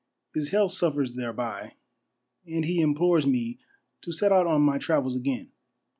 [0.33, 1.75] —HIS HEALTH SUFFERS THEREBY,
[2.47, 3.59] AND HE IMPLORES ME
[4.01, 5.51] TO SET OUT ON MY" TRAVELS AGAIN.